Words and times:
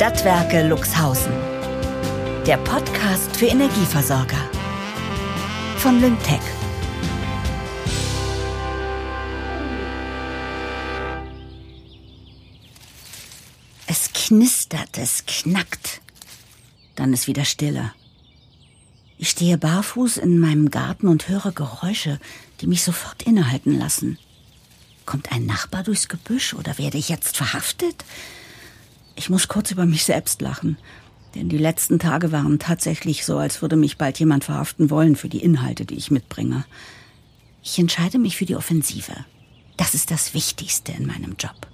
Stadtwerke 0.00 0.66
Luxhausen. 0.66 1.34
Der 2.46 2.56
Podcast 2.56 3.36
für 3.36 3.44
Energieversorger. 3.44 4.50
Von 5.76 6.00
Lyngtech. 6.00 6.40
Es 13.86 14.10
knistert, 14.14 14.96
es 14.96 15.26
knackt. 15.26 16.00
Dann 16.96 17.12
ist 17.12 17.26
wieder 17.26 17.44
Stille. 17.44 17.92
Ich 19.18 19.28
stehe 19.28 19.58
barfuß 19.58 20.16
in 20.16 20.38
meinem 20.38 20.70
Garten 20.70 21.08
und 21.08 21.28
höre 21.28 21.52
Geräusche, 21.52 22.18
die 22.62 22.66
mich 22.66 22.82
sofort 22.84 23.24
innehalten 23.24 23.78
lassen. 23.78 24.18
Kommt 25.04 25.30
ein 25.30 25.44
Nachbar 25.44 25.82
durchs 25.82 26.08
Gebüsch 26.08 26.54
oder 26.54 26.78
werde 26.78 26.96
ich 26.96 27.10
jetzt 27.10 27.36
verhaftet? 27.36 28.02
Ich 29.20 29.28
muss 29.28 29.48
kurz 29.48 29.70
über 29.70 29.84
mich 29.84 30.04
selbst 30.04 30.40
lachen, 30.40 30.78
denn 31.34 31.50
die 31.50 31.58
letzten 31.58 31.98
Tage 31.98 32.32
waren 32.32 32.58
tatsächlich 32.58 33.26
so, 33.26 33.36
als 33.36 33.60
würde 33.60 33.76
mich 33.76 33.98
bald 33.98 34.18
jemand 34.18 34.44
verhaften 34.44 34.88
wollen 34.88 35.14
für 35.14 35.28
die 35.28 35.42
Inhalte, 35.42 35.84
die 35.84 35.96
ich 35.96 36.10
mitbringe. 36.10 36.64
Ich 37.62 37.78
entscheide 37.78 38.18
mich 38.18 38.38
für 38.38 38.46
die 38.46 38.56
Offensive. 38.56 39.12
Das 39.76 39.92
ist 39.92 40.10
das 40.10 40.32
Wichtigste 40.32 40.92
in 40.92 41.06
meinem 41.06 41.36
Job. 41.38 41.66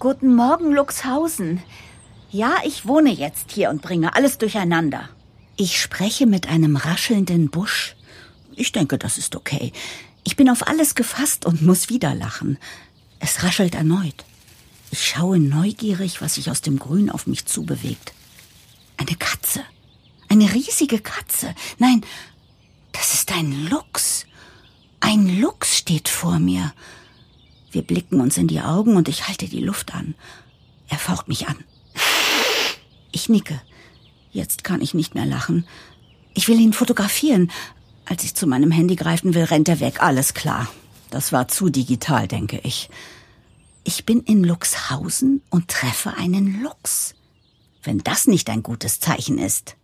Guten 0.00 0.34
Morgen, 0.34 0.70
Luxhausen. 0.70 1.62
Ja, 2.30 2.56
ich 2.62 2.86
wohne 2.86 3.10
jetzt 3.10 3.52
hier 3.52 3.70
und 3.70 3.80
bringe 3.80 4.14
alles 4.14 4.36
durcheinander. 4.36 5.08
Ich 5.56 5.80
spreche 5.80 6.26
mit 6.26 6.50
einem 6.50 6.76
raschelnden 6.76 7.48
Busch. 7.48 7.96
Ich 8.54 8.70
denke, 8.70 8.98
das 8.98 9.16
ist 9.16 9.34
okay. 9.34 9.72
Ich 10.24 10.36
bin 10.36 10.50
auf 10.50 10.68
alles 10.68 10.94
gefasst 10.94 11.46
und 11.46 11.62
muss 11.62 11.88
wieder 11.88 12.14
lachen. 12.14 12.58
Es 13.18 13.42
raschelt 13.44 13.74
erneut. 13.74 14.26
Ich 14.92 15.08
schaue 15.08 15.38
neugierig, 15.38 16.20
was 16.20 16.34
sich 16.34 16.50
aus 16.50 16.60
dem 16.60 16.78
Grün 16.78 17.08
auf 17.08 17.26
mich 17.26 17.46
zubewegt. 17.46 18.12
Eine 18.98 19.16
Katze. 19.16 19.64
Eine 20.28 20.52
riesige 20.52 20.98
Katze. 20.98 21.54
Nein, 21.78 22.04
das 22.92 23.14
ist 23.14 23.32
ein 23.32 23.70
Luchs. 23.70 24.26
Ein 25.00 25.40
Luchs 25.40 25.78
steht 25.78 26.10
vor 26.10 26.38
mir. 26.38 26.74
Wir 27.70 27.80
blicken 27.80 28.20
uns 28.20 28.36
in 28.36 28.48
die 28.48 28.60
Augen 28.60 28.96
und 28.96 29.08
ich 29.08 29.28
halte 29.28 29.48
die 29.48 29.62
Luft 29.62 29.94
an. 29.94 30.14
Er 30.88 30.98
faucht 30.98 31.26
mich 31.26 31.48
an. 31.48 31.56
Ich 33.12 33.30
nicke. 33.30 33.62
Jetzt 34.30 34.62
kann 34.62 34.82
ich 34.82 34.92
nicht 34.92 35.14
mehr 35.14 35.26
lachen. 35.26 35.66
Ich 36.34 36.48
will 36.48 36.60
ihn 36.60 36.74
fotografieren. 36.74 37.50
Als 38.04 38.24
ich 38.24 38.34
zu 38.34 38.46
meinem 38.46 38.70
Handy 38.70 38.96
greifen 38.96 39.32
will, 39.32 39.44
rennt 39.44 39.70
er 39.70 39.80
weg. 39.80 40.02
Alles 40.02 40.34
klar. 40.34 40.68
Das 41.08 41.32
war 41.32 41.48
zu 41.48 41.70
digital, 41.70 42.28
denke 42.28 42.60
ich. 42.62 42.90
Ich 43.84 44.06
bin 44.06 44.20
in 44.20 44.44
Luxhausen 44.44 45.42
und 45.50 45.68
treffe 45.68 46.14
einen 46.16 46.62
Luchs. 46.62 47.14
Wenn 47.82 47.98
das 47.98 48.28
nicht 48.28 48.48
ein 48.48 48.62
gutes 48.62 49.00
Zeichen 49.00 49.38
ist. 49.38 49.76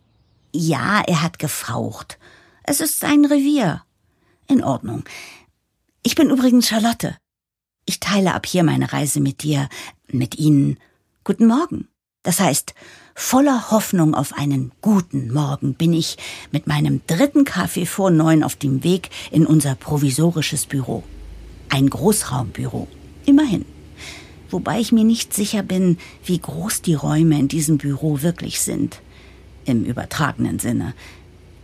Ja, 0.53 1.03
er 1.07 1.23
hat 1.23 1.39
gefaucht. 1.41 2.19
Es 2.63 2.81
ist 2.81 3.01
sein 3.01 3.25
Revier. 3.25 3.83
In 4.47 4.63
Ordnung. 4.63 5.05
Ich 6.05 6.15
bin 6.15 6.31
übrigens 6.31 6.69
Charlotte. 6.69 7.17
Ich 7.87 7.99
teile 7.99 8.35
ab 8.35 8.47
hier 8.47 8.63
meine 8.63 8.93
Reise 8.93 9.21
mit 9.21 9.43
dir, 9.43 9.69
mit 10.07 10.39
Ihnen. 10.39 10.79
Guten 11.25 11.47
Morgen. 11.47 11.89
Das 12.23 12.39
heißt, 12.39 12.75
voller 13.15 13.71
Hoffnung 13.71 14.15
auf 14.15 14.33
einen 14.33 14.71
guten 14.81 15.33
Morgen 15.33 15.75
bin 15.75 15.93
ich 15.93 16.19
mit 16.53 16.67
meinem 16.67 17.01
dritten 17.07 17.45
Kaffee 17.45 17.87
vor 17.87 18.11
neun 18.11 18.45
auf 18.45 18.55
dem 18.55 18.85
Weg 18.85 19.11
in 19.33 19.45
unser 19.45 19.75
provisorisches 19.75 20.67
Büro. 20.67 21.03
Ein 21.69 21.91
Großraumbüro. 21.91 22.87
Immerhin 23.27 23.65
wobei 24.51 24.81
ich 24.81 24.93
mir 24.93 25.05
nicht 25.05 25.35
sicher 25.35 25.63
bin, 25.63 25.99
wie 26.25 26.39
groß 26.39 26.83
die 26.83 26.95
Räume 26.95 27.39
in 27.39 27.49
diesem 27.49 27.79
Büro 27.79 28.23
wirklich 28.23 28.61
sind. 28.61 29.01
Im 29.65 29.85
übertragenen 29.85 30.59
Sinne. 30.59 30.95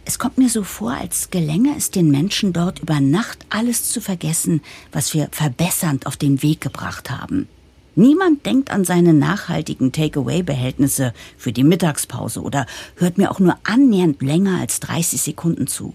Es 0.04 0.18
kommt 0.18 0.36
mir 0.36 0.50
so 0.50 0.64
vor, 0.64 0.92
als 0.92 1.30
gelänge 1.30 1.74
es 1.76 1.90
den 1.90 2.10
Menschen 2.10 2.52
dort 2.52 2.80
über 2.80 3.00
Nacht 3.00 3.46
alles 3.48 3.88
zu 3.90 4.00
vergessen, 4.00 4.60
was 4.92 5.14
wir 5.14 5.28
verbessernd 5.30 6.06
auf 6.06 6.16
den 6.16 6.42
Weg 6.42 6.60
gebracht 6.60 7.10
haben. 7.10 7.48
Niemand 7.96 8.44
denkt 8.44 8.70
an 8.70 8.84
seine 8.84 9.14
nachhaltigen 9.14 9.92
Takeaway-Behältnisse 9.92 11.14
für 11.38 11.52
die 11.52 11.64
Mittagspause 11.64 12.42
oder 12.42 12.66
hört 12.96 13.18
mir 13.18 13.30
auch 13.30 13.38
nur 13.38 13.56
annähernd 13.62 14.20
länger 14.20 14.60
als 14.60 14.80
30 14.80 15.22
Sekunden 15.22 15.66
zu. 15.68 15.94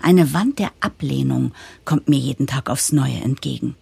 Eine 0.00 0.34
Wand 0.34 0.58
der 0.58 0.72
Ablehnung 0.80 1.52
kommt 1.84 2.08
mir 2.08 2.18
jeden 2.18 2.46
Tag 2.46 2.68
aufs 2.68 2.92
Neue 2.92 3.22
entgegen. 3.22 3.76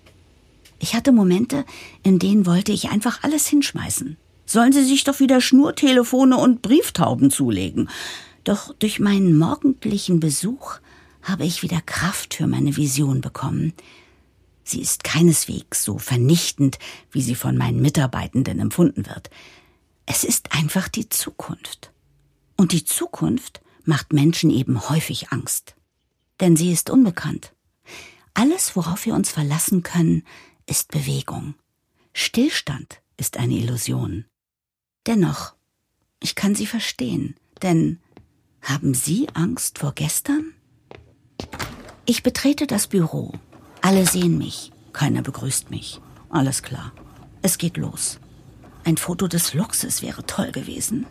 Ich 0.83 0.97
hatte 0.97 1.13
Momente, 1.13 1.65
in 2.03 2.19
denen 2.19 2.45
wollte 2.45 2.73
ich 2.73 2.91
einfach 2.91 3.23
alles 3.23 3.47
hinschmeißen. 3.47 4.17
Sollen 4.47 4.73
Sie 4.73 4.85
sich 4.85 5.05
doch 5.05 5.21
wieder 5.21 5.41
Schnurtelefone 5.41 6.37
und 6.37 6.61
Brieftauben 6.61 7.31
zulegen. 7.31 7.89
Doch 8.43 8.75
durch 8.75 8.99
meinen 8.99 9.39
morgendlichen 9.39 10.19
Besuch 10.19 10.81
habe 11.23 11.45
ich 11.45 11.63
wieder 11.63 11.81
Kraft 11.83 12.35
für 12.35 12.49
meine 12.49 12.77
Vision 12.77 13.21
bekommen. 13.21 13.75
Sie 14.65 14.81
ist 14.81 15.05
keineswegs 15.05 15.85
so 15.85 15.99
vernichtend, 15.99 16.81
wie 17.13 17.23
sie 17.23 17.37
von 17.37 17.57
meinen 17.57 17.81
Mitarbeitenden 17.81 18.59
empfunden 18.59 19.07
wird. 19.07 19.31
Es 20.05 20.25
ist 20.25 20.51
einfach 20.53 20.89
die 20.89 21.09
Zukunft. 21.09 21.93
Und 22.57 22.73
die 22.73 22.85
Zukunft 22.85 23.61
macht 23.85 24.13
Menschen 24.13 24.51
eben 24.51 24.89
häufig 24.89 25.31
Angst. 25.31 25.77
Denn 26.41 26.57
sie 26.57 26.73
ist 26.73 26.91
unbekannt. 26.91 27.53
Alles, 28.35 28.75
worauf 28.75 29.07
wir 29.07 29.15
uns 29.15 29.31
verlassen 29.31 29.85
können, 29.85 30.25
ist 30.73 30.91
Bewegung. 30.91 31.55
Stillstand 32.15 33.03
ist 33.19 33.37
eine 33.37 33.53
Illusion. 33.53 34.25
Dennoch, 35.07 35.53
ich 36.19 36.35
kann 36.35 36.55
Sie 36.55 36.65
verstehen, 36.65 37.37
denn 37.61 38.01
haben 38.63 38.95
Sie 38.95 39.29
Angst 39.35 39.81
vor 39.81 39.93
gestern? 39.93 40.55
Ich 42.07 42.23
betrete 42.23 42.67
das 42.67 42.87
Büro. 42.87 43.35
Alle 43.83 44.07
sehen 44.07 44.39
mich. 44.39 44.73
Keiner 44.95 45.21
begrüßt 45.21 45.69
mich. 45.69 46.01
Alles 46.31 46.63
klar. 46.63 46.93
Es 47.43 47.59
geht 47.59 47.77
los. 47.77 48.19
Ein 48.85 48.97
Foto 48.97 49.29
des 49.29 49.53
Luchses 49.53 50.01
wäre 50.01 50.25
toll 50.25 50.53
gewesen. 50.53 51.05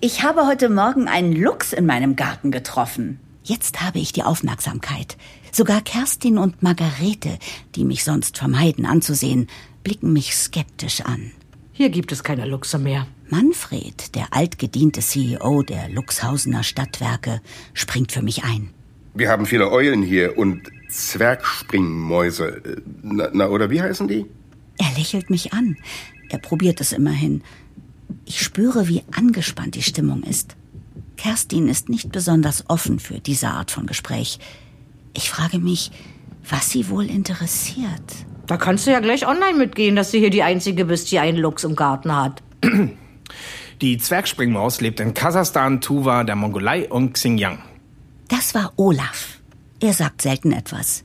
Ich 0.00 0.22
habe 0.22 0.46
heute 0.46 0.70
Morgen 0.70 1.06
einen 1.06 1.36
Luchs 1.36 1.74
in 1.74 1.84
meinem 1.84 2.16
Garten 2.16 2.50
getroffen. 2.50 3.20
Jetzt 3.44 3.80
habe 3.80 3.98
ich 3.98 4.12
die 4.12 4.22
Aufmerksamkeit. 4.22 5.16
Sogar 5.50 5.80
Kerstin 5.80 6.38
und 6.38 6.62
Margarete, 6.62 7.38
die 7.74 7.84
mich 7.84 8.04
sonst 8.04 8.38
vermeiden 8.38 8.86
anzusehen, 8.86 9.48
blicken 9.82 10.12
mich 10.12 10.34
skeptisch 10.34 11.00
an. 11.00 11.32
Hier 11.72 11.90
gibt 11.90 12.12
es 12.12 12.22
keine 12.22 12.46
Luchse 12.46 12.78
mehr. 12.78 13.06
Manfred, 13.28 14.14
der 14.14 14.28
altgediente 14.30 15.00
CEO 15.00 15.62
der 15.62 15.88
Luxhausener 15.88 16.62
Stadtwerke, 16.62 17.40
springt 17.74 18.12
für 18.12 18.22
mich 18.22 18.44
ein. 18.44 18.70
Wir 19.14 19.28
haben 19.28 19.46
viele 19.46 19.70
Eulen 19.70 20.02
hier 20.02 20.38
und 20.38 20.62
Zwergspringmäuse. 20.88 22.82
Na, 23.02 23.30
na, 23.32 23.48
oder 23.48 23.70
wie 23.70 23.82
heißen 23.82 24.06
die? 24.06 24.26
Er 24.78 24.96
lächelt 24.96 25.30
mich 25.30 25.52
an. 25.52 25.76
Er 26.28 26.38
probiert 26.38 26.80
es 26.80 26.92
immerhin. 26.92 27.42
Ich 28.24 28.40
spüre, 28.40 28.88
wie 28.88 29.02
angespannt 29.10 29.74
die 29.74 29.82
Stimmung 29.82 30.22
ist. 30.22 30.56
Kerstin 31.22 31.68
ist 31.68 31.88
nicht 31.88 32.10
besonders 32.10 32.64
offen 32.68 32.98
für 32.98 33.20
diese 33.20 33.46
Art 33.46 33.70
von 33.70 33.86
Gespräch. 33.86 34.40
Ich 35.14 35.30
frage 35.30 35.60
mich, 35.60 35.92
was 36.48 36.70
sie 36.70 36.88
wohl 36.88 37.08
interessiert. 37.08 38.02
Da 38.48 38.56
kannst 38.56 38.88
du 38.88 38.90
ja 38.90 38.98
gleich 38.98 39.24
online 39.24 39.56
mitgehen, 39.56 39.94
dass 39.94 40.10
du 40.10 40.18
hier 40.18 40.30
die 40.30 40.42
Einzige 40.42 40.84
bist, 40.84 41.12
die 41.12 41.20
einen 41.20 41.38
Luchs 41.38 41.62
im 41.62 41.76
Garten 41.76 42.12
hat. 42.12 42.42
Die 43.80 43.98
Zwergspringmaus 43.98 44.80
lebt 44.80 44.98
in 44.98 45.14
Kasachstan, 45.14 45.80
Tuva, 45.80 46.22
der 46.22 46.36
Mongolei 46.36 46.88
und 46.88 47.14
Xinjiang. 47.14 47.58
Das 48.28 48.54
war 48.54 48.72
Olaf. 48.76 49.40
Er 49.80 49.92
sagt 49.92 50.22
selten 50.22 50.52
etwas. 50.52 51.04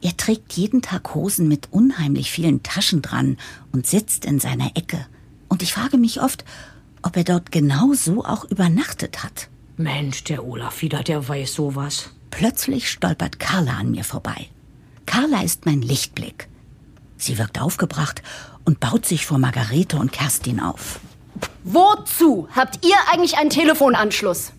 Er 0.00 0.16
trägt 0.16 0.54
jeden 0.54 0.80
Tag 0.80 1.14
Hosen 1.14 1.46
mit 1.46 1.68
unheimlich 1.72 2.30
vielen 2.30 2.62
Taschen 2.62 3.00
dran 3.02 3.36
und 3.72 3.86
sitzt 3.86 4.24
in 4.24 4.40
seiner 4.40 4.76
Ecke. 4.76 5.06
Und 5.48 5.62
ich 5.62 5.72
frage 5.72 5.98
mich 5.98 6.22
oft, 6.22 6.44
ob 7.02 7.16
er 7.16 7.24
dort 7.24 7.52
genau 7.52 7.92
so 7.94 8.24
auch 8.24 8.44
übernachtet 8.44 9.22
hat. 9.22 9.48
Mensch, 9.78 10.24
der 10.24 10.44
Olaf 10.44 10.82
wieder, 10.82 11.04
der 11.04 11.28
weiß 11.28 11.54
sowas. 11.54 12.10
Plötzlich 12.30 12.90
stolpert 12.90 13.38
Carla 13.38 13.76
an 13.78 13.92
mir 13.92 14.02
vorbei. 14.02 14.48
Carla 15.06 15.42
ist 15.42 15.66
mein 15.66 15.82
Lichtblick. 15.82 16.48
Sie 17.16 17.38
wirkt 17.38 17.60
aufgebracht 17.60 18.22
und 18.64 18.80
baut 18.80 19.06
sich 19.06 19.24
vor 19.24 19.38
Margarete 19.38 19.96
und 19.96 20.10
Kerstin 20.10 20.58
auf. 20.58 20.98
Wozu 21.62 22.48
habt 22.56 22.84
ihr 22.84 22.96
eigentlich 23.12 23.38
einen 23.38 23.50
Telefonanschluss? 23.50 24.52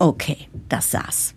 Okay, 0.00 0.48
das 0.68 0.90
saß. 0.90 1.34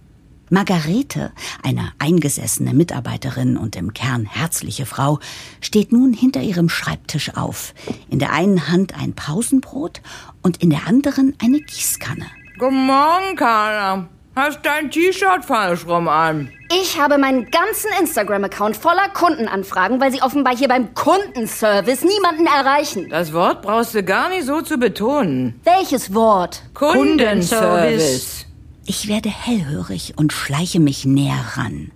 Margarete, 0.49 1.31
eine 1.61 1.91
eingesessene 1.99 2.73
Mitarbeiterin 2.73 3.57
und 3.57 3.75
im 3.75 3.93
Kern 3.93 4.25
herzliche 4.25 4.87
Frau, 4.87 5.19
steht 5.61 5.91
nun 5.91 6.13
hinter 6.13 6.41
ihrem 6.41 6.69
Schreibtisch 6.69 7.35
auf. 7.35 7.75
In 8.09 8.17
der 8.17 8.33
einen 8.33 8.67
Hand 8.67 8.95
ein 8.99 9.13
Pausenbrot 9.13 10.01
und 10.41 10.63
in 10.63 10.71
der 10.71 10.87
anderen 10.87 11.35
eine 11.39 11.59
Gießkanne. 11.59 12.25
Guten 12.59 12.87
Morgen, 12.87 13.37
Carla. 13.37 14.09
Hast 14.35 14.59
dein 14.63 14.91
T-Shirt 14.91 15.45
falsch 15.45 15.87
rum 15.87 16.09
an. 16.09 16.51
Ich 16.69 16.99
habe 16.99 17.17
meinen 17.17 17.49
ganzen 17.49 17.89
Instagram-Account 18.01 18.75
voller 18.75 19.07
Kundenanfragen, 19.13 20.01
weil 20.01 20.11
sie 20.11 20.21
offenbar 20.21 20.57
hier 20.57 20.67
beim 20.67 20.93
Kundenservice 20.93 22.03
niemanden 22.03 22.47
erreichen. 22.47 23.07
Das 23.09 23.31
Wort 23.31 23.61
brauchst 23.61 23.95
du 23.95 24.03
gar 24.03 24.27
nicht 24.27 24.43
so 24.45 24.59
zu 24.61 24.77
betonen. 24.77 25.61
Welches 25.63 26.13
Wort? 26.13 26.63
Kundenservice. 26.73 28.45
Ich 28.85 29.07
werde 29.07 29.29
hellhörig 29.29 30.15
und 30.17 30.33
schleiche 30.33 30.81
mich 30.81 31.05
näher 31.05 31.41
ran. 31.55 31.93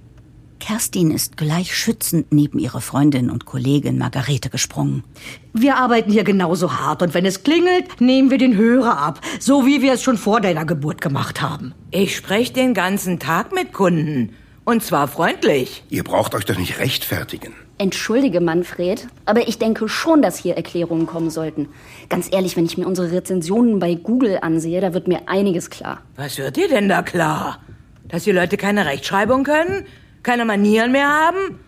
Kerstin 0.66 1.12
ist 1.12 1.36
gleich 1.36 1.76
schützend 1.76 2.32
neben 2.32 2.58
ihre 2.58 2.80
Freundin 2.80 3.30
und 3.30 3.44
Kollegin 3.44 3.98
Margarete 3.98 4.50
gesprungen. 4.50 5.04
Wir 5.52 5.76
arbeiten 5.76 6.10
hier 6.10 6.24
genauso 6.24 6.80
hart 6.80 7.02
und 7.02 7.14
wenn 7.14 7.26
es 7.26 7.44
klingelt, 7.44 8.00
nehmen 8.00 8.32
wir 8.32 8.38
den 8.38 8.56
Hörer 8.56 8.98
ab, 8.98 9.20
so 9.42 9.66
wie 9.66 9.82
wir 9.82 9.92
es 9.92 10.04
schon 10.04 10.18
vor 10.18 10.40
deiner 10.40 10.64
Geburt 10.64 11.02
gemacht 11.02 11.42
haben. 11.42 11.74
Ich 11.92 12.16
spreche 12.16 12.54
den 12.54 12.74
ganzen 12.74 13.20
Tag 13.20 13.54
mit 13.54 13.74
Kunden. 13.74 14.38
Und 14.64 14.82
zwar 14.82 15.10
freundlich. 15.10 15.84
Ihr 15.90 16.06
braucht 16.06 16.34
euch 16.34 16.46
doch 16.46 16.58
nicht 16.58 16.80
rechtfertigen. 16.80 17.52
Entschuldige, 17.78 18.40
Manfred, 18.40 19.10
aber 19.26 19.50
ich 19.50 19.60
denke 19.60 19.90
schon, 19.90 20.22
dass 20.22 20.38
hier 20.38 20.56
Erklärungen 20.56 21.08
kommen 21.08 21.30
sollten. 21.30 21.68
Ganz 22.08 22.30
ehrlich, 22.32 22.56
wenn 22.56 22.64
ich 22.64 22.78
mir 22.78 22.88
unsere 22.88 23.12
Rezensionen 23.12 23.80
bei 23.80 23.96
Google 23.96 24.40
ansehe, 24.42 24.80
da 24.80 24.94
wird 24.94 25.10
mir 25.10 25.28
einiges 25.28 25.70
klar. 25.70 26.00
Was 26.16 26.38
wird 26.38 26.56
dir 26.56 26.70
denn 26.70 26.88
da 26.88 27.02
klar? 27.02 27.60
Dass 28.08 28.24
die 28.24 28.32
Leute 28.32 28.56
keine 28.56 28.86
Rechtschreibung 28.86 29.44
können? 29.44 29.86
Keine 30.24 30.46
Manieren 30.46 30.92
mehr 30.94 31.10
haben? 31.10 31.60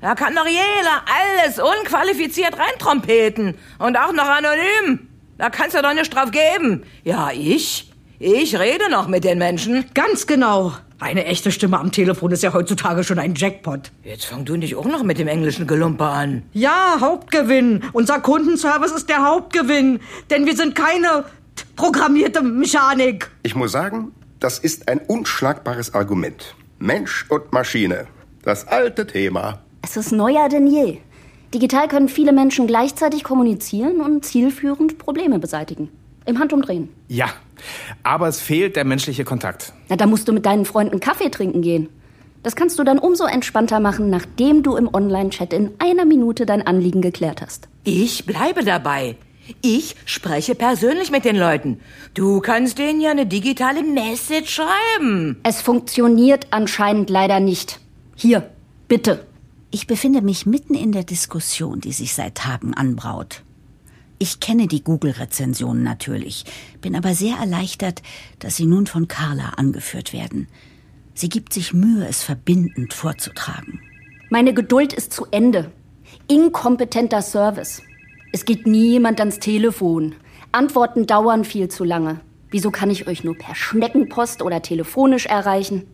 Da 0.00 0.14
kann 0.14 0.34
doch 0.34 0.46
jeder 0.46 1.02
alles 1.06 1.58
unqualifiziert 1.58 2.58
reintrompeten. 2.58 3.54
Und 3.78 3.96
auch 3.96 4.12
noch 4.12 4.28
anonym. 4.28 5.08
Da 5.38 5.48
kannst 5.48 5.76
du 5.76 5.82
doch 5.82 5.94
nicht 5.94 6.14
drauf 6.14 6.30
geben. 6.30 6.82
Ja, 7.04 7.30
ich? 7.32 7.90
Ich 8.18 8.58
rede 8.58 8.90
noch 8.90 9.08
mit 9.08 9.24
den 9.24 9.38
Menschen. 9.38 9.86
Ganz 9.94 10.26
genau. 10.26 10.72
Eine 10.98 11.24
echte 11.24 11.50
Stimme 11.50 11.78
am 11.78 11.92
Telefon 11.92 12.30
ist 12.32 12.42
ja 12.42 12.52
heutzutage 12.52 13.04
schon 13.04 13.18
ein 13.18 13.34
Jackpot. 13.34 13.90
Jetzt 14.02 14.26
fang 14.26 14.44
du 14.44 14.56
nicht 14.56 14.76
auch 14.76 14.84
noch 14.84 15.02
mit 15.02 15.18
dem 15.18 15.28
englischen 15.28 15.66
Gelumper 15.66 16.10
an. 16.10 16.42
Ja, 16.52 16.98
Hauptgewinn. 17.00 17.84
Unser 17.94 18.20
Kundenservice 18.20 18.92
ist 18.92 19.08
der 19.08 19.24
Hauptgewinn. 19.24 20.00
Denn 20.28 20.44
wir 20.44 20.56
sind 20.56 20.74
keine 20.74 21.24
programmierte 21.76 22.42
Mechanik. 22.42 23.30
Ich 23.42 23.54
muss 23.54 23.72
sagen, 23.72 24.12
das 24.40 24.58
ist 24.58 24.88
ein 24.88 24.98
unschlagbares 24.98 25.94
Argument. 25.94 26.54
Mensch 26.80 27.26
und 27.28 27.52
Maschine. 27.52 28.06
Das 28.42 28.66
alte 28.66 29.06
Thema. 29.06 29.60
Es 29.82 29.98
ist 29.98 30.12
neuer 30.12 30.48
denn 30.48 30.66
je. 30.66 30.96
Digital 31.52 31.88
können 31.88 32.08
viele 32.08 32.32
Menschen 32.32 32.66
gleichzeitig 32.66 33.22
kommunizieren 33.22 34.00
und 34.00 34.24
zielführend 34.24 34.96
Probleme 34.96 35.38
beseitigen. 35.38 35.90
Im 36.24 36.38
Handumdrehen. 36.38 36.88
Ja, 37.08 37.28
aber 38.02 38.28
es 38.28 38.40
fehlt 38.40 38.76
der 38.76 38.84
menschliche 38.84 39.24
Kontakt. 39.24 39.74
Na, 39.90 39.96
da 39.96 40.06
musst 40.06 40.26
du 40.26 40.32
mit 40.32 40.46
deinen 40.46 40.64
Freunden 40.64 41.00
Kaffee 41.00 41.28
trinken 41.28 41.60
gehen. 41.60 41.90
Das 42.42 42.56
kannst 42.56 42.78
du 42.78 42.84
dann 42.84 42.98
umso 42.98 43.24
entspannter 43.24 43.78
machen, 43.78 44.08
nachdem 44.08 44.62
du 44.62 44.76
im 44.76 44.88
Online-Chat 44.92 45.52
in 45.52 45.72
einer 45.78 46.06
Minute 46.06 46.46
dein 46.46 46.66
Anliegen 46.66 47.02
geklärt 47.02 47.42
hast. 47.42 47.68
Ich 47.84 48.24
bleibe 48.24 48.64
dabei. 48.64 49.16
Ich 49.62 49.96
spreche 50.04 50.54
persönlich 50.54 51.10
mit 51.10 51.24
den 51.24 51.36
Leuten. 51.36 51.80
Du 52.14 52.40
kannst 52.40 52.78
denen 52.78 53.00
ja 53.00 53.10
eine 53.10 53.26
digitale 53.26 53.82
Message 53.82 54.54
schreiben. 54.54 55.38
Es 55.42 55.60
funktioniert 55.60 56.48
anscheinend 56.50 57.10
leider 57.10 57.40
nicht. 57.40 57.80
Hier, 58.16 58.50
bitte. 58.88 59.26
Ich 59.70 59.86
befinde 59.86 60.20
mich 60.20 60.46
mitten 60.46 60.74
in 60.74 60.92
der 60.92 61.04
Diskussion, 61.04 61.80
die 61.80 61.92
sich 61.92 62.14
seit 62.14 62.34
Tagen 62.34 62.74
anbraut. 62.74 63.42
Ich 64.18 64.40
kenne 64.40 64.66
die 64.66 64.84
Google-Rezensionen 64.84 65.82
natürlich, 65.82 66.44
bin 66.80 66.94
aber 66.94 67.14
sehr 67.14 67.36
erleichtert, 67.36 68.02
dass 68.38 68.56
sie 68.56 68.66
nun 68.66 68.86
von 68.86 69.08
Carla 69.08 69.50
angeführt 69.56 70.12
werden. 70.12 70.48
Sie 71.14 71.28
gibt 71.28 71.52
sich 71.52 71.72
Mühe, 71.72 72.06
es 72.06 72.22
verbindend 72.22 72.92
vorzutragen. 72.92 73.80
Meine 74.28 74.52
Geduld 74.52 74.92
ist 74.92 75.12
zu 75.12 75.26
Ende. 75.30 75.72
Inkompetenter 76.28 77.22
Service. 77.22 77.82
Es 78.32 78.44
geht 78.44 78.64
nie 78.64 78.90
jemand 78.90 79.18
ans 79.18 79.40
Telefon. 79.40 80.14
Antworten 80.52 81.06
dauern 81.06 81.44
viel 81.44 81.66
zu 81.68 81.82
lange. 81.82 82.20
Wieso 82.50 82.70
kann 82.70 82.88
ich 82.88 83.08
euch 83.08 83.24
nur 83.24 83.36
per 83.36 83.56
Schneckenpost 83.56 84.42
oder 84.42 84.62
telefonisch 84.62 85.26
erreichen? 85.26 85.86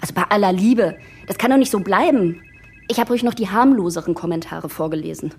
Also 0.00 0.14
bei 0.14 0.22
aller 0.22 0.52
Liebe, 0.52 0.96
das 1.26 1.36
kann 1.36 1.50
doch 1.50 1.56
nicht 1.56 1.72
so 1.72 1.80
bleiben. 1.80 2.40
Ich 2.88 3.00
habe 3.00 3.12
euch 3.12 3.24
noch 3.24 3.34
die 3.34 3.48
harmloseren 3.48 4.14
Kommentare 4.14 4.68
vorgelesen. 4.68 5.34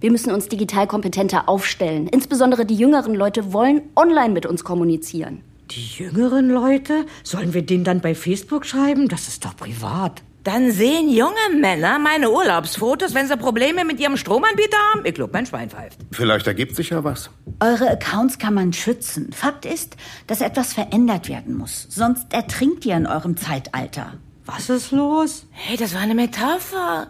Wir 0.00 0.10
müssen 0.10 0.30
uns 0.30 0.48
digital 0.48 0.86
kompetenter 0.86 1.48
aufstellen. 1.48 2.06
Insbesondere 2.06 2.66
die 2.66 2.76
jüngeren 2.76 3.14
Leute 3.14 3.54
wollen 3.54 3.82
online 3.96 4.34
mit 4.34 4.44
uns 4.44 4.64
kommunizieren. 4.64 5.40
Die 5.70 5.86
jüngeren 6.02 6.50
Leute? 6.50 7.06
Sollen 7.22 7.54
wir 7.54 7.62
denen 7.62 7.84
dann 7.84 8.00
bei 8.00 8.14
Facebook 8.14 8.66
schreiben? 8.66 9.08
Das 9.08 9.28
ist 9.28 9.44
doch 9.44 9.56
privat. 9.56 10.22
Dann 10.44 10.70
sehen 10.70 11.10
junge 11.10 11.58
Männer 11.60 11.98
meine 11.98 12.30
Urlaubsfotos, 12.30 13.14
wenn 13.14 13.26
sie 13.28 13.36
Probleme 13.36 13.84
mit 13.84 14.00
ihrem 14.00 14.16
Stromanbieter 14.16 14.76
haben. 14.92 15.04
Ich 15.04 15.14
glaub, 15.14 15.32
mein 15.32 15.46
Schwein 15.46 15.68
pfeift. 15.68 15.98
Vielleicht 16.12 16.46
ergibt 16.46 16.76
sich 16.76 16.90
ja 16.90 17.04
was. 17.04 17.30
Eure 17.60 17.90
Accounts 17.90 18.38
kann 18.38 18.54
man 18.54 18.72
schützen. 18.72 19.32
Fakt 19.32 19.66
ist, 19.66 19.96
dass 20.26 20.40
etwas 20.40 20.72
verändert 20.72 21.28
werden 21.28 21.56
muss. 21.56 21.86
Sonst 21.90 22.32
ertrinkt 22.32 22.86
ihr 22.86 22.96
in 22.96 23.06
eurem 23.06 23.36
Zeitalter. 23.36 24.14
Was 24.46 24.70
ist 24.70 24.92
los? 24.92 25.46
Hey, 25.50 25.76
das 25.76 25.94
war 25.94 26.00
eine 26.00 26.14
Metapher. 26.14 27.08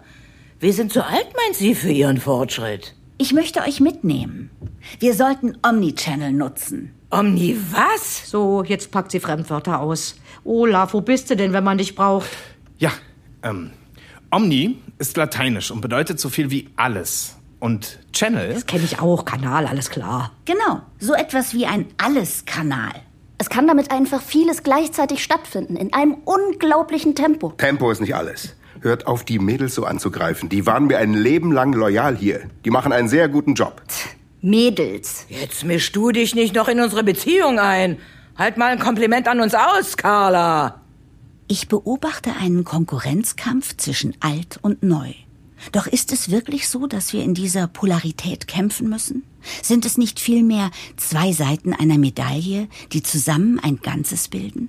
Wir 0.58 0.72
sind 0.72 0.92
zu 0.92 1.04
alt, 1.04 1.28
meint 1.44 1.54
sie, 1.54 1.74
für 1.76 1.92
ihren 1.92 2.18
Fortschritt. 2.18 2.94
Ich 3.18 3.32
möchte 3.32 3.60
euch 3.60 3.80
mitnehmen. 3.80 4.50
Wir 4.98 5.14
sollten 5.14 5.56
Omnichannel 5.64 6.32
nutzen. 6.32 6.94
Omni 7.10 7.56
was? 7.70 8.28
So, 8.30 8.64
jetzt 8.64 8.90
packt 8.90 9.12
sie 9.12 9.20
Fremdwörter 9.20 9.80
aus. 9.80 10.16
Olaf, 10.44 10.94
wo 10.94 11.00
bist 11.00 11.30
du 11.30 11.36
denn, 11.36 11.52
wenn 11.52 11.64
man 11.64 11.78
dich 11.78 11.94
braucht? 11.94 12.28
Ja, 12.78 12.92
ähm, 13.42 13.70
Omni 14.30 14.78
ist 14.98 15.16
lateinisch 15.16 15.70
und 15.70 15.80
bedeutet 15.80 16.20
so 16.20 16.28
viel 16.28 16.50
wie 16.50 16.68
alles. 16.76 17.36
Und 17.60 17.98
Channel 18.12 18.54
Das 18.54 18.66
kenne 18.66 18.84
ich 18.84 19.00
auch. 19.00 19.24
Kanal, 19.24 19.66
alles 19.66 19.90
klar. 19.90 20.32
Genau, 20.44 20.82
so 20.98 21.14
etwas 21.14 21.54
wie 21.54 21.66
ein 21.66 21.86
Alles-Kanal. 21.96 22.92
Es 23.38 23.48
kann 23.50 23.66
damit 23.66 23.90
einfach 23.90 24.20
vieles 24.20 24.62
gleichzeitig 24.62 25.22
stattfinden, 25.22 25.76
in 25.76 25.92
einem 25.92 26.16
unglaublichen 26.24 27.14
Tempo. 27.14 27.50
Tempo 27.56 27.90
ist 27.90 28.00
nicht 28.00 28.14
alles. 28.14 28.54
Hört 28.80 29.06
auf, 29.06 29.24
die 29.24 29.38
Mädels 29.38 29.74
so 29.74 29.84
anzugreifen. 29.84 30.48
Die 30.48 30.66
waren 30.66 30.86
mir 30.86 30.98
ein 30.98 31.14
Leben 31.14 31.52
lang 31.52 31.72
loyal 31.72 32.16
hier. 32.16 32.42
Die 32.64 32.70
machen 32.70 32.92
einen 32.92 33.08
sehr 33.08 33.28
guten 33.28 33.54
Job. 33.54 33.82
Mädels. 34.40 35.26
Jetzt 35.28 35.64
mischst 35.64 35.94
du 35.96 36.12
dich 36.12 36.34
nicht 36.34 36.54
noch 36.54 36.68
in 36.68 36.80
unsere 36.80 37.02
Beziehung 37.02 37.58
ein. 37.58 37.98
Halt 38.36 38.56
mal 38.56 38.70
ein 38.70 38.78
Kompliment 38.78 39.26
an 39.26 39.40
uns 39.40 39.54
aus, 39.54 39.96
Carla. 39.96 40.77
Ich 41.50 41.68
beobachte 41.68 42.36
einen 42.38 42.62
Konkurrenzkampf 42.62 43.74
zwischen 43.78 44.14
alt 44.20 44.58
und 44.60 44.82
neu. 44.82 45.14
Doch 45.72 45.86
ist 45.86 46.12
es 46.12 46.30
wirklich 46.30 46.68
so, 46.68 46.86
dass 46.86 47.14
wir 47.14 47.24
in 47.24 47.32
dieser 47.32 47.66
Polarität 47.66 48.46
kämpfen 48.46 48.90
müssen? 48.90 49.24
Sind 49.62 49.86
es 49.86 49.96
nicht 49.96 50.20
vielmehr 50.20 50.70
zwei 50.98 51.32
Seiten 51.32 51.72
einer 51.72 51.96
Medaille, 51.96 52.68
die 52.92 53.02
zusammen 53.02 53.58
ein 53.60 53.80
Ganzes 53.80 54.28
bilden? 54.28 54.68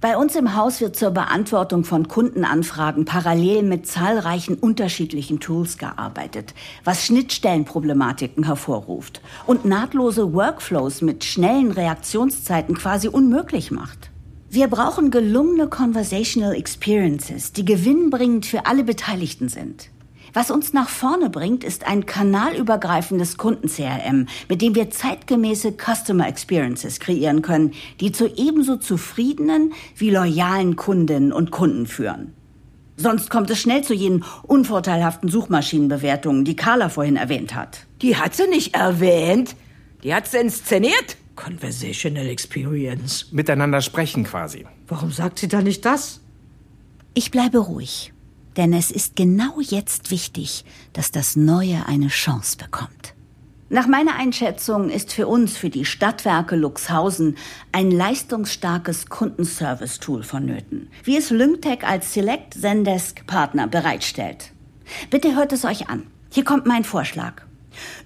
Bei 0.00 0.16
uns 0.16 0.34
im 0.34 0.56
Haus 0.56 0.80
wird 0.80 0.96
zur 0.96 1.10
Beantwortung 1.10 1.84
von 1.84 2.08
Kundenanfragen 2.08 3.04
parallel 3.04 3.62
mit 3.62 3.86
zahlreichen 3.86 4.54
unterschiedlichen 4.54 5.40
Tools 5.40 5.76
gearbeitet, 5.76 6.54
was 6.84 7.04
Schnittstellenproblematiken 7.04 8.44
hervorruft 8.44 9.20
und 9.46 9.66
nahtlose 9.66 10.32
Workflows 10.32 11.02
mit 11.02 11.22
schnellen 11.22 11.70
Reaktionszeiten 11.70 12.76
quasi 12.76 13.08
unmöglich 13.08 13.70
macht. 13.70 14.11
Wir 14.54 14.68
brauchen 14.68 15.10
gelungene 15.10 15.66
Conversational 15.66 16.54
Experiences, 16.54 17.54
die 17.54 17.64
gewinnbringend 17.64 18.44
für 18.44 18.66
alle 18.66 18.84
Beteiligten 18.84 19.48
sind. 19.48 19.88
Was 20.34 20.50
uns 20.50 20.74
nach 20.74 20.90
vorne 20.90 21.30
bringt, 21.30 21.64
ist 21.64 21.86
ein 21.86 22.04
kanalübergreifendes 22.04 23.38
Kunden-CRM, 23.38 24.26
mit 24.50 24.60
dem 24.60 24.74
wir 24.74 24.90
zeitgemäße 24.90 25.72
Customer 25.72 26.28
Experiences 26.28 27.00
kreieren 27.00 27.40
können, 27.40 27.72
die 28.00 28.12
zu 28.12 28.26
ebenso 28.26 28.76
zufriedenen 28.76 29.72
wie 29.96 30.10
loyalen 30.10 30.76
Kundinnen 30.76 31.32
und 31.32 31.50
Kunden 31.50 31.86
führen. 31.86 32.34
Sonst 32.98 33.30
kommt 33.30 33.48
es 33.48 33.58
schnell 33.58 33.82
zu 33.82 33.94
jenen 33.94 34.22
unvorteilhaften 34.42 35.30
Suchmaschinenbewertungen, 35.30 36.44
die 36.44 36.56
Carla 36.56 36.90
vorhin 36.90 37.16
erwähnt 37.16 37.54
hat. 37.54 37.86
Die 38.02 38.16
hat 38.18 38.34
sie 38.34 38.48
nicht 38.48 38.74
erwähnt. 38.74 39.56
Die 40.04 40.14
hat 40.14 40.28
sie 40.28 40.36
inszeniert. 40.36 41.16
Conversational 41.36 42.26
Experience. 42.26 43.26
miteinander 43.32 43.80
sprechen 43.80 44.24
quasi. 44.24 44.66
Warum 44.86 45.10
sagt 45.10 45.38
sie 45.38 45.48
da 45.48 45.62
nicht 45.62 45.84
das? 45.84 46.20
Ich 47.14 47.30
bleibe 47.30 47.58
ruhig, 47.58 48.12
denn 48.56 48.72
es 48.72 48.90
ist 48.90 49.16
genau 49.16 49.60
jetzt 49.60 50.10
wichtig, 50.10 50.64
dass 50.92 51.10
das 51.10 51.36
Neue 51.36 51.86
eine 51.86 52.08
Chance 52.08 52.56
bekommt. 52.56 53.14
Nach 53.72 53.86
meiner 53.86 54.16
Einschätzung 54.16 54.90
ist 54.90 55.14
für 55.14 55.26
uns, 55.26 55.56
für 55.56 55.70
die 55.70 55.86
Stadtwerke 55.86 56.56
Luxhausen, 56.56 57.38
ein 57.72 57.90
leistungsstarkes 57.90 59.06
Kundenservice-Tool 59.06 60.24
vonnöten, 60.24 60.90
wie 61.04 61.16
es 61.16 61.30
Lyngtech 61.30 61.82
als 61.82 62.12
Select 62.12 62.52
Zendesk 62.52 63.26
Partner 63.26 63.66
bereitstellt. 63.68 64.52
Bitte 65.08 65.34
hört 65.34 65.54
es 65.54 65.64
euch 65.64 65.88
an. 65.88 66.06
Hier 66.30 66.44
kommt 66.44 66.66
mein 66.66 66.84
Vorschlag. 66.84 67.46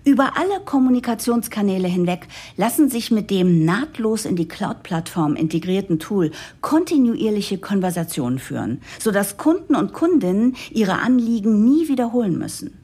Über 0.04 0.36
alle 0.36 0.60
Kommunikationskanäle 0.64 1.88
hinweg 1.88 2.28
lassen 2.56 2.88
sich 2.88 3.10
mit 3.10 3.30
dem 3.30 3.64
nahtlos 3.64 4.24
in 4.24 4.36
die 4.36 4.48
Cloud-Plattform 4.48 5.36
integrierten 5.36 5.98
Tool 5.98 6.30
kontinuierliche 6.60 7.58
Konversationen 7.58 8.38
führen, 8.38 8.80
sodass 8.98 9.36
Kunden 9.36 9.74
und 9.74 9.92
Kundinnen 9.92 10.56
ihre 10.70 11.00
Anliegen 11.00 11.64
nie 11.64 11.88
wiederholen 11.88 12.38
müssen. 12.38 12.78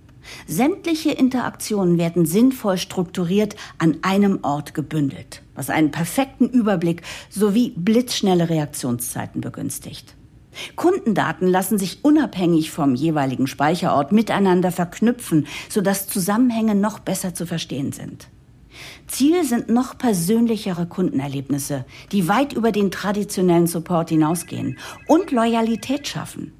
Sämtliche 0.46 1.10
Interaktionen 1.10 1.98
werden 1.98 2.26
sinnvoll 2.26 2.78
strukturiert 2.78 3.56
an 3.78 3.98
einem 4.02 4.38
Ort 4.42 4.74
gebündelt, 4.74 5.42
was 5.54 5.70
einen 5.70 5.90
perfekten 5.90 6.48
Überblick 6.48 7.02
sowie 7.28 7.72
blitzschnelle 7.76 8.48
Reaktionszeiten 8.48 9.40
begünstigt. 9.40 10.14
Kundendaten 10.76 11.48
lassen 11.48 11.78
sich 11.78 12.04
unabhängig 12.04 12.70
vom 12.70 12.94
jeweiligen 12.94 13.46
Speicherort 13.46 14.12
miteinander 14.12 14.72
verknüpfen, 14.72 15.46
sodass 15.68 16.08
Zusammenhänge 16.08 16.74
noch 16.74 16.98
besser 16.98 17.34
zu 17.34 17.46
verstehen 17.46 17.92
sind. 17.92 18.28
Ziel 19.06 19.44
sind 19.44 19.68
noch 19.68 19.98
persönlichere 19.98 20.86
Kundenerlebnisse, 20.86 21.84
die 22.10 22.28
weit 22.28 22.52
über 22.52 22.72
den 22.72 22.90
traditionellen 22.90 23.66
Support 23.66 24.08
hinausgehen 24.08 24.78
und 25.08 25.30
Loyalität 25.30 26.08
schaffen. 26.08 26.52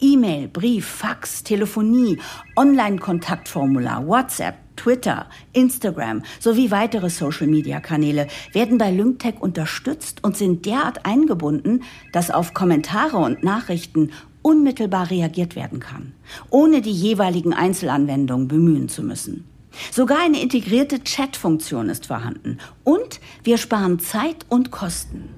E-Mail, 0.00 0.48
Brief, 0.48 0.86
Fax, 0.86 1.42
Telefonie, 1.42 2.18
Online-Kontaktformular, 2.56 4.06
WhatsApp, 4.06 4.56
Twitter, 4.76 5.26
Instagram 5.52 6.22
sowie 6.38 6.70
weitere 6.70 7.10
Social-Media-Kanäle 7.10 8.28
werden 8.52 8.78
bei 8.78 8.90
LyncTech 8.90 9.40
unterstützt 9.40 10.22
und 10.22 10.36
sind 10.36 10.66
derart 10.66 11.04
eingebunden, 11.04 11.82
dass 12.12 12.30
auf 12.30 12.54
Kommentare 12.54 13.16
und 13.16 13.42
Nachrichten 13.42 14.12
unmittelbar 14.42 15.10
reagiert 15.10 15.56
werden 15.56 15.80
kann, 15.80 16.12
ohne 16.50 16.80
die 16.80 16.92
jeweiligen 16.92 17.52
Einzelanwendungen 17.52 18.46
bemühen 18.46 18.88
zu 18.88 19.02
müssen. 19.02 19.44
Sogar 19.90 20.18
eine 20.24 20.40
integrierte 20.40 21.02
Chat-Funktion 21.02 21.88
ist 21.88 22.06
vorhanden 22.06 22.58
und 22.84 23.20
wir 23.42 23.58
sparen 23.58 23.98
Zeit 23.98 24.46
und 24.48 24.70
Kosten. 24.70 25.28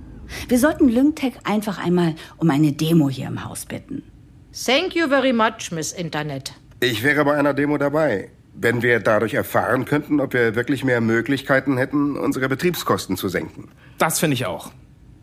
Wir 0.49 0.59
sollten 0.59 0.88
LyncTech 0.88 1.35
einfach 1.45 1.78
einmal 1.78 2.14
um 2.37 2.50
eine 2.50 2.73
Demo 2.73 3.09
hier 3.09 3.28
im 3.28 3.45
Haus 3.45 3.64
bitten. 3.64 4.02
Thank 4.52 4.95
you 4.95 5.09
very 5.09 5.33
much, 5.33 5.71
Miss 5.71 5.92
Internet. 5.92 6.52
Ich 6.80 7.02
wäre 7.02 7.25
bei 7.25 7.37
einer 7.37 7.54
Demo 7.54 7.78
dabei, 7.78 8.30
wenn 8.61 8.83
wir 8.83 9.00
dadurch 9.00 9.35
erfahren 9.35 9.85
könnten, 9.85 10.21
ob 10.21 10.33
wir 10.33 10.55
wirklich 10.55 10.85
mehr 10.85 11.00
Möglichkeiten 11.00 11.77
hätten, 11.77 12.17
unsere 12.17 12.49
Betriebskosten 12.49 13.17
zu 13.17 13.29
senken. 13.29 13.69
Das 13.99 14.19
finde 14.19 14.35
ich 14.35 14.47
auch. 14.47 14.73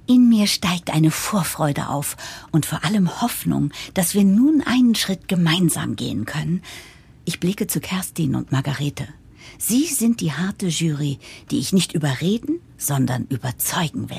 In 0.07 0.29
mir 0.29 0.45
steigt 0.45 0.93
eine 0.93 1.09
Vorfreude 1.09 1.89
auf 1.89 2.15
und 2.51 2.65
vor 2.65 2.83
allem 2.85 3.21
Hoffnung, 3.21 3.71
dass 3.95 4.13
wir 4.13 4.23
nun 4.23 4.63
einen 4.65 4.93
Schritt 4.93 5.27
gemeinsam 5.27 5.95
gehen 5.95 6.25
können. 6.25 6.61
Ich 7.25 7.39
blicke 7.39 7.65
zu 7.65 7.79
Kerstin 7.79 8.35
und 8.35 8.51
Margarete. 8.51 9.07
Sie 9.57 9.85
sind 9.85 10.21
die 10.21 10.31
harte 10.31 10.67
Jury, 10.67 11.19
die 11.49 11.59
ich 11.59 11.73
nicht 11.73 11.93
überreden, 11.93 12.61
sondern 12.77 13.25
überzeugen 13.29 14.09
will. 14.09 14.17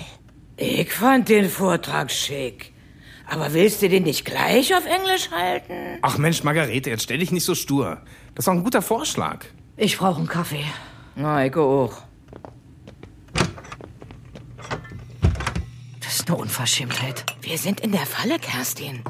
Ich 0.56 0.92
fand 0.92 1.28
den 1.28 1.48
Vortrag 1.48 2.10
schick. 2.10 2.72
Aber 3.26 3.52
willst 3.52 3.82
du 3.82 3.88
den 3.88 4.04
nicht 4.04 4.24
gleich 4.24 4.74
auf 4.74 4.86
Englisch 4.86 5.30
halten? 5.30 5.98
Ach 6.02 6.16
Mensch, 6.16 6.44
Margarete, 6.44 6.90
jetzt 6.90 7.02
stell 7.02 7.18
dich 7.18 7.32
nicht 7.32 7.44
so 7.44 7.54
stur. 7.54 7.98
Das 8.34 8.42
ist 8.42 8.48
doch 8.48 8.52
ein 8.52 8.62
guter 8.62 8.82
Vorschlag. 8.82 9.44
Ich 9.76 9.98
brauche 9.98 10.18
einen 10.18 10.28
Kaffee. 10.28 10.64
Na, 11.16 11.44
ich 11.44 11.56
auch. 11.56 12.02
Das 16.00 16.16
ist 16.16 16.28
eine 16.28 16.38
Unverschämtheit. 16.38 17.24
Wir 17.42 17.58
sind 17.58 17.80
in 17.80 17.90
der 17.90 18.06
Falle, 18.06 18.38
Kerstin. 18.38 19.02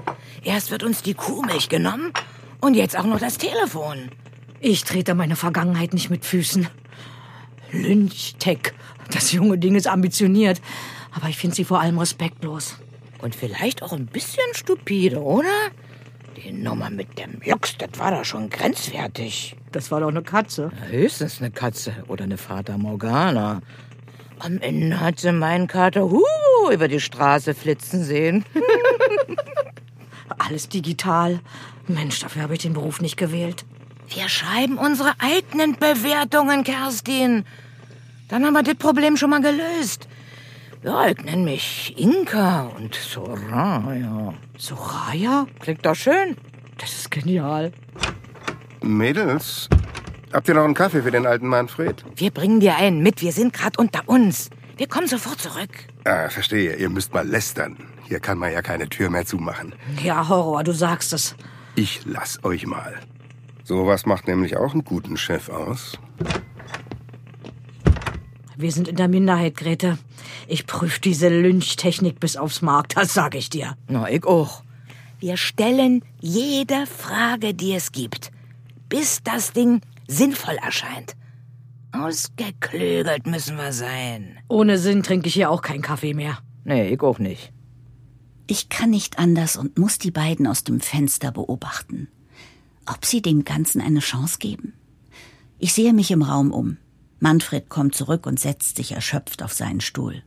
Erst 0.42 0.70
wird 0.70 0.82
uns 0.82 1.02
die 1.02 1.14
Kuhmilch 1.14 1.68
genommen 1.68 2.12
und 2.60 2.74
jetzt 2.74 2.96
auch 2.98 3.04
noch 3.04 3.20
das 3.20 3.36
Telefon. 3.36 4.10
Ich 4.60 4.84
trete 4.84 5.14
meine 5.14 5.36
Vergangenheit 5.36 5.92
nicht 5.92 6.08
mit 6.08 6.24
Füßen. 6.24 6.68
Lynchtech. 7.72 8.72
Das 9.10 9.32
junge 9.32 9.58
Ding 9.58 9.74
ist 9.74 9.86
ambitioniert. 9.86 10.60
Aber 11.14 11.28
ich 11.28 11.36
finde 11.36 11.56
sie 11.56 11.64
vor 11.64 11.80
allem 11.80 11.98
respektlos. 11.98 12.76
Und 13.20 13.34
vielleicht 13.34 13.82
auch 13.82 13.92
ein 13.92 14.06
bisschen 14.06 14.44
stupide, 14.52 15.22
oder? 15.22 15.70
Die 16.36 16.52
Nummer 16.52 16.90
mit 16.90 17.18
dem 17.18 17.40
Jux, 17.42 17.76
das 17.78 17.98
war 17.98 18.10
doch 18.10 18.24
schon 18.24 18.50
grenzwertig. 18.50 19.56
Das 19.72 19.90
war 19.90 20.00
doch 20.00 20.08
eine 20.08 20.22
Katze. 20.22 20.70
Höchstens 20.90 21.40
eine 21.40 21.50
Katze 21.50 22.04
oder 22.08 22.24
eine 22.24 22.36
Fata 22.36 22.76
Morgana. 22.76 23.62
Am 24.38 24.58
Ende 24.60 25.00
hat 25.00 25.18
sie 25.18 25.32
meinen 25.32 25.66
Kater 25.66 26.10
huh, 26.10 26.70
über 26.70 26.88
die 26.88 27.00
Straße 27.00 27.54
flitzen 27.54 28.04
sehen. 28.04 28.44
Alles 30.38 30.68
digital. 30.68 31.40
Mensch, 31.88 32.20
dafür 32.20 32.42
habe 32.42 32.54
ich 32.54 32.60
den 32.60 32.74
Beruf 32.74 33.00
nicht 33.00 33.16
gewählt. 33.16 33.64
Wir 34.08 34.28
schreiben 34.28 34.76
unsere 34.76 35.14
eigenen 35.18 35.76
Bewertungen, 35.76 36.64
Kerstin. 36.64 37.44
Dann 38.28 38.44
haben 38.44 38.52
wir 38.52 38.62
das 38.62 38.74
Problem 38.74 39.16
schon 39.16 39.30
mal 39.30 39.40
gelöst. 39.40 40.06
Ja, 40.86 41.08
ich 41.08 41.18
nenne 41.24 41.42
mich 41.42 41.94
Inka 41.98 42.70
und 42.76 42.94
Soraya. 42.94 44.32
Soraya? 44.56 45.44
Klingt 45.58 45.84
doch 45.84 45.96
schön. 45.96 46.36
Das 46.78 46.92
ist 46.92 47.10
genial. 47.10 47.72
Mädels, 48.82 49.68
habt 50.32 50.46
ihr 50.46 50.54
noch 50.54 50.62
einen 50.62 50.74
Kaffee 50.74 51.02
für 51.02 51.10
den 51.10 51.26
alten 51.26 51.48
Manfred? 51.48 52.04
Wir 52.14 52.30
bringen 52.30 52.60
dir 52.60 52.76
einen 52.76 53.02
mit. 53.02 53.20
Wir 53.20 53.32
sind 53.32 53.52
gerade 53.52 53.80
unter 53.80 54.08
uns. 54.08 54.48
Wir 54.76 54.86
kommen 54.86 55.08
sofort 55.08 55.40
zurück. 55.40 55.70
Ah, 56.04 56.28
verstehe. 56.28 56.76
Ihr 56.76 56.88
müsst 56.88 57.12
mal 57.12 57.26
lästern. 57.26 57.76
Hier 58.04 58.20
kann 58.20 58.38
man 58.38 58.52
ja 58.52 58.62
keine 58.62 58.88
Tür 58.88 59.10
mehr 59.10 59.26
zumachen. 59.26 59.74
Ja, 60.04 60.28
Horror, 60.28 60.62
du 60.62 60.70
sagst 60.70 61.12
es. 61.12 61.34
Ich 61.74 62.02
lass 62.04 62.44
euch 62.44 62.64
mal. 62.64 62.94
Sowas 63.64 64.06
macht 64.06 64.28
nämlich 64.28 64.56
auch 64.56 64.72
einen 64.72 64.84
guten 64.84 65.16
Chef 65.16 65.48
aus. 65.48 65.98
Wir 68.56 68.72
sind 68.72 68.88
in 68.88 68.96
der 68.96 69.08
Minderheit, 69.08 69.56
Grete. 69.56 69.98
Ich 70.48 70.66
prüfe 70.66 71.00
diese 71.00 71.28
Lynchtechnik 71.28 72.18
bis 72.20 72.36
aufs 72.36 72.62
Mark, 72.62 72.88
das 72.90 73.12
sag 73.12 73.34
ich 73.34 73.50
dir. 73.50 73.76
Na, 73.88 74.08
ich 74.10 74.24
auch. 74.24 74.62
Wir 75.18 75.36
stellen 75.36 76.02
jede 76.20 76.86
Frage, 76.86 77.52
die 77.52 77.74
es 77.74 77.92
gibt, 77.92 78.30
bis 78.88 79.22
das 79.22 79.52
Ding 79.52 79.80
sinnvoll 80.08 80.56
erscheint. 80.62 81.16
Ausgeklügelt 81.92 83.26
müssen 83.26 83.56
wir 83.56 83.72
sein. 83.72 84.38
Ohne 84.48 84.78
Sinn 84.78 85.02
trinke 85.02 85.28
ich 85.28 85.34
hier 85.34 85.50
auch 85.50 85.62
keinen 85.62 85.82
Kaffee 85.82 86.14
mehr. 86.14 86.38
Nee, 86.64 86.88
ich 86.88 87.00
auch 87.00 87.18
nicht. 87.18 87.52
Ich 88.46 88.68
kann 88.68 88.90
nicht 88.90 89.18
anders 89.18 89.56
und 89.56 89.78
muss 89.78 89.98
die 89.98 90.10
beiden 90.10 90.46
aus 90.46 90.64
dem 90.64 90.80
Fenster 90.80 91.32
beobachten. 91.32 92.08
Ob 92.86 93.04
sie 93.04 93.20
dem 93.20 93.44
Ganzen 93.44 93.80
eine 93.80 94.00
Chance 94.00 94.38
geben? 94.38 94.72
Ich 95.58 95.72
sehe 95.72 95.92
mich 95.92 96.10
im 96.10 96.22
Raum 96.22 96.52
um. 96.52 96.76
Manfred 97.18 97.68
kommt 97.68 97.94
zurück 97.94 98.26
und 98.26 98.38
setzt 98.38 98.76
sich 98.76 98.92
erschöpft 98.92 99.42
auf 99.42 99.52
seinen 99.52 99.80
Stuhl. 99.80 100.22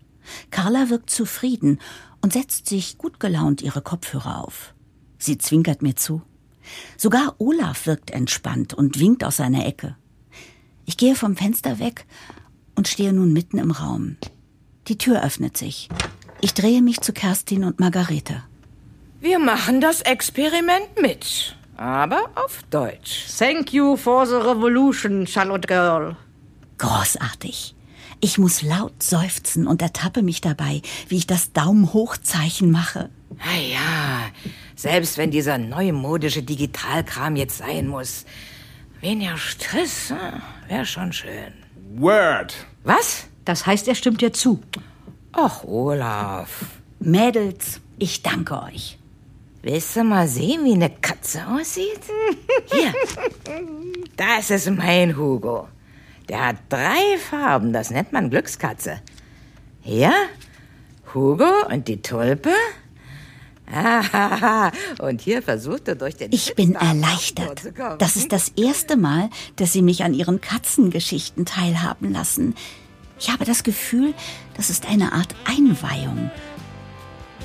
Carla 0.51 0.89
wirkt 0.89 1.09
zufrieden 1.09 1.79
und 2.21 2.33
setzt 2.33 2.67
sich 2.67 2.97
gut 2.97 3.19
gelaunt 3.19 3.61
ihre 3.61 3.81
Kopfhörer 3.81 4.43
auf. 4.43 4.73
Sie 5.17 5.37
zwinkert 5.37 5.81
mir 5.81 5.95
zu. 5.95 6.21
Sogar 6.97 7.35
Olaf 7.39 7.85
wirkt 7.85 8.11
entspannt 8.11 8.73
und 8.73 8.99
winkt 8.99 9.23
aus 9.23 9.37
seiner 9.37 9.65
Ecke. 9.65 9.95
Ich 10.85 10.97
gehe 10.97 11.15
vom 11.15 11.35
Fenster 11.35 11.79
weg 11.79 12.05
und 12.75 12.87
stehe 12.87 13.13
nun 13.13 13.33
mitten 13.33 13.57
im 13.57 13.71
Raum. 13.71 14.17
Die 14.87 14.97
Tür 14.97 15.23
öffnet 15.23 15.57
sich. 15.57 15.89
Ich 16.41 16.53
drehe 16.53 16.81
mich 16.81 17.01
zu 17.01 17.13
Kerstin 17.13 17.63
und 17.63 17.79
Margarete. 17.79 18.43
Wir 19.19 19.39
machen 19.39 19.81
das 19.81 20.01
Experiment 20.01 21.01
mit, 21.01 21.55
aber 21.75 22.29
auf 22.35 22.63
Deutsch. 22.69 23.25
Thank 23.37 23.73
you 23.73 23.97
for 23.97 24.25
the 24.25 24.35
revolution, 24.35 25.27
Charlotte 25.27 25.67
Girl. 25.67 26.15
Großartig. 26.79 27.75
Ich 28.21 28.37
muss 28.37 28.61
laut 28.61 29.01
seufzen 29.01 29.67
und 29.67 29.81
ertappe 29.81 30.23
mich 30.23 30.41
dabei, 30.41 30.81
wie 31.07 31.17
ich 31.17 31.27
das 31.27 31.53
Daumen-Hoch-Zeichen 31.53 32.71
mache. 32.71 33.09
Ah 33.39 33.57
ja, 33.57 34.29
selbst 34.75 35.17
wenn 35.17 35.31
dieser 35.31 35.57
neumodische 35.57 36.43
Digitalkram 36.43 37.35
jetzt 37.35 37.59
sein 37.59 37.87
muss. 37.87 38.25
Weniger 38.99 39.37
Stress, 39.37 40.13
wäre 40.67 40.85
schon 40.85 41.13
schön. 41.13 41.53
Word. 41.95 42.53
Was? 42.83 43.27
Das 43.45 43.65
heißt, 43.65 43.87
er 43.87 43.95
stimmt 43.95 44.21
dir 44.21 44.33
zu. 44.33 44.61
Ach, 45.31 45.63
Olaf. 45.63 46.65
Mädels, 46.99 47.79
ich 47.97 48.23
danke 48.23 48.61
euch. 48.63 48.97
Willst 49.61 49.95
du 49.95 50.03
mal 50.03 50.27
sehen, 50.27 50.65
wie 50.65 50.73
eine 50.73 50.89
Katze 50.89 51.45
aussieht? 51.47 52.01
Hier. 52.71 52.93
Das 54.17 54.49
ist 54.49 54.69
mein 54.69 55.15
Hugo. 55.15 55.67
Der 56.29 56.45
hat 56.47 56.57
drei 56.69 57.17
Farben, 57.17 57.73
das 57.73 57.89
nennt 57.89 58.13
man 58.13 58.29
Glückskatze. 58.29 59.01
Hier, 59.81 60.13
Hugo 61.13 61.49
und 61.69 61.87
die 61.87 62.01
Tulpe. 62.01 62.51
Und 64.99 65.21
hier 65.21 65.41
versucht 65.41 65.87
er 65.87 65.95
durch 65.95 66.15
den 66.15 66.31
Ich 66.31 66.55
bin 66.55 66.75
erleichtert. 66.75 67.71
Das 67.97 68.15
ist 68.15 68.31
das 68.31 68.49
erste 68.49 68.95
Mal, 68.95 69.29
dass 69.57 69.73
Sie 69.73 69.81
mich 69.81 70.03
an 70.03 70.13
Ihren 70.13 70.39
Katzengeschichten 70.41 71.45
teilhaben 71.45 72.11
lassen. 72.11 72.55
Ich 73.19 73.29
habe 73.29 73.45
das 73.45 73.63
Gefühl, 73.63 74.13
das 74.55 74.69
ist 74.69 74.87
eine 74.87 75.13
Art 75.13 75.35
Einweihung. 75.45 76.31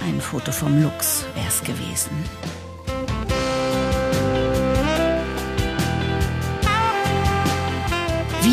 Ein 0.07 0.21
Foto 0.21 0.53
vom 0.53 0.83
Lux 0.83 1.25
wäre 1.35 1.49
es 1.49 1.61
gewesen. 1.61 2.11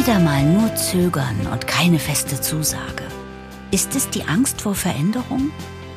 Wieder 0.01 0.17
mal 0.17 0.41
nur 0.41 0.75
zögern 0.75 1.45
und 1.53 1.67
keine 1.67 1.99
feste 1.99 2.41
Zusage. 2.41 3.03
Ist 3.69 3.95
es 3.95 4.09
die 4.09 4.23
Angst 4.23 4.59
vor 4.59 4.73
Veränderung? 4.73 5.51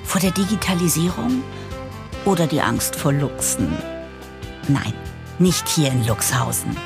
Vor 0.04 0.20
der 0.20 0.30
Digitalisierung? 0.30 1.42
Oder 2.26 2.46
die 2.46 2.60
Angst 2.60 2.96
vor 2.96 3.14
Luchsen? 3.14 3.72
Nein, 4.68 4.92
nicht 5.38 5.66
hier 5.70 5.90
in 5.90 6.06
Luxhausen. 6.06 6.76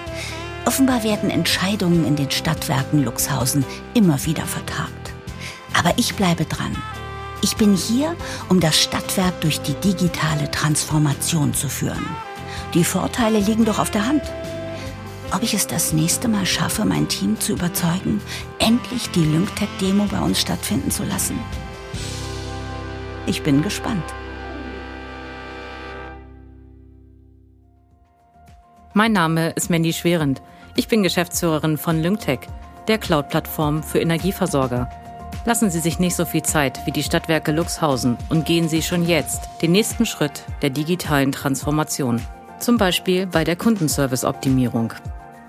Offenbar 0.64 1.02
werden 1.02 1.28
Entscheidungen 1.28 2.06
in 2.06 2.14
den 2.14 2.30
Stadtwerken 2.30 3.02
Luxhausen 3.02 3.64
immer 3.94 4.24
wieder 4.24 4.44
vertagt. 4.44 5.12
Aber 5.76 5.94
ich 5.96 6.14
bleibe 6.14 6.44
dran. 6.44 6.76
Ich 7.42 7.56
bin 7.56 7.74
hier, 7.74 8.14
um 8.48 8.60
das 8.60 8.78
Stadtwerk 8.78 9.40
durch 9.40 9.60
die 9.60 9.74
digitale 9.74 10.48
Transformation 10.52 11.52
zu 11.52 11.68
führen. 11.68 12.06
Die 12.74 12.84
Vorteile 12.84 13.40
liegen 13.40 13.64
doch 13.64 13.80
auf 13.80 13.90
der 13.90 14.06
Hand. 14.06 14.22
Ob 15.30 15.42
ich 15.42 15.52
es 15.52 15.66
das 15.66 15.92
nächste 15.92 16.26
Mal 16.26 16.46
schaffe, 16.46 16.86
mein 16.86 17.06
Team 17.06 17.38
zu 17.38 17.52
überzeugen, 17.52 18.20
endlich 18.58 19.10
die 19.10 19.24
Lynktech-Demo 19.24 20.06
bei 20.10 20.20
uns 20.20 20.40
stattfinden 20.40 20.90
zu 20.90 21.04
lassen? 21.04 21.38
Ich 23.26 23.42
bin 23.42 23.62
gespannt. 23.62 24.04
Mein 28.94 29.12
Name 29.12 29.50
ist 29.50 29.68
Mandy 29.68 29.92
Schwerend. 29.92 30.40
Ich 30.76 30.88
bin 30.88 31.02
Geschäftsführerin 31.02 31.76
von 31.76 32.02
Lynktech, 32.02 32.40
der 32.88 32.96
Cloud-Plattform 32.96 33.82
für 33.82 34.00
Energieversorger. 34.00 34.88
Lassen 35.44 35.70
Sie 35.70 35.80
sich 35.80 35.98
nicht 35.98 36.16
so 36.16 36.24
viel 36.24 36.42
Zeit 36.42 36.86
wie 36.86 36.90
die 36.90 37.02
Stadtwerke 37.02 37.52
Luxhausen 37.52 38.16
und 38.30 38.46
gehen 38.46 38.68
Sie 38.68 38.80
schon 38.80 39.06
jetzt 39.06 39.42
den 39.60 39.72
nächsten 39.72 40.06
Schritt 40.06 40.44
der 40.62 40.70
digitalen 40.70 41.32
Transformation. 41.32 42.20
Zum 42.60 42.78
Beispiel 42.78 43.26
bei 43.26 43.44
der 43.44 43.56
Kundenservice-Optimierung. 43.56 44.94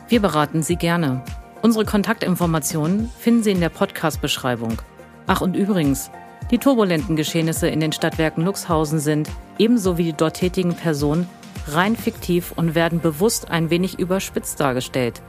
Wir 0.09 0.19
beraten 0.19 0.63
Sie 0.63 0.75
gerne. 0.75 1.21
Unsere 1.61 1.85
Kontaktinformationen 1.85 3.11
finden 3.19 3.43
Sie 3.43 3.51
in 3.51 3.59
der 3.59 3.69
Podcast-Beschreibung. 3.69 4.81
Ach 5.27 5.41
und 5.41 5.55
übrigens, 5.55 6.09
die 6.49 6.57
turbulenten 6.57 7.15
Geschehnisse 7.15 7.67
in 7.67 7.79
den 7.79 7.91
Stadtwerken 7.91 8.43
Luxhausen 8.43 8.97
sind, 8.97 9.29
ebenso 9.59 9.99
wie 9.99 10.05
die 10.05 10.13
dort 10.13 10.37
tätigen 10.37 10.73
Personen, 10.73 11.29
rein 11.67 11.95
fiktiv 11.95 12.53
und 12.55 12.73
werden 12.73 13.01
bewusst 13.01 13.51
ein 13.51 13.69
wenig 13.69 13.99
überspitzt 13.99 14.59
dargestellt. 14.59 15.21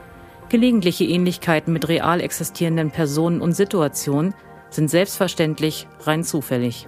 Gelegentliche 0.49 1.03
Ähnlichkeiten 1.03 1.73
mit 1.73 1.87
real 1.87 2.19
existierenden 2.19 2.89
Personen 2.89 3.39
und 3.39 3.53
Situationen 3.53 4.33
sind 4.71 4.89
selbstverständlich 4.89 5.87
rein 6.05 6.23
zufällig. 6.23 6.87